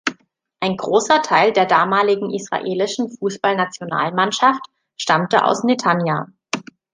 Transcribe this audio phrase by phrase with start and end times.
[0.61, 4.65] Ein großer Teil der damaligen Israelischen Fußballnationalmannschaft
[4.97, 6.25] stammte aus Netanja.